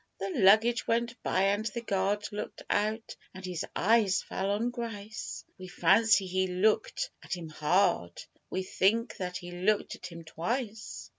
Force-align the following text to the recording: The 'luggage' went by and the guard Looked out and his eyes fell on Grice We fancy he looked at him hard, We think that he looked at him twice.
The 0.19 0.31
'luggage' 0.31 0.87
went 0.87 1.21
by 1.21 1.43
and 1.43 1.63
the 1.63 1.81
guard 1.81 2.27
Looked 2.31 2.63
out 2.71 3.15
and 3.35 3.45
his 3.45 3.63
eyes 3.75 4.23
fell 4.23 4.49
on 4.49 4.71
Grice 4.71 5.45
We 5.59 5.67
fancy 5.67 6.25
he 6.25 6.47
looked 6.47 7.11
at 7.21 7.35
him 7.37 7.49
hard, 7.49 8.19
We 8.49 8.63
think 8.63 9.17
that 9.17 9.37
he 9.37 9.51
looked 9.51 9.93
at 9.93 10.07
him 10.07 10.23
twice. 10.23 11.07